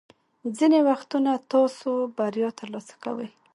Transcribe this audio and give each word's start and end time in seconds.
ځینې 0.57 0.79
وختونه 0.89 1.31
تاسو 1.51 1.89
بریا 2.17 2.49
ترلاسه 2.59 2.93
کوئ. 3.03 3.29